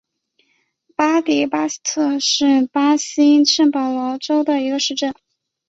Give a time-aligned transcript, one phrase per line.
[0.95, 5.13] 巴迪巴西特是巴西圣保罗州的一个市镇。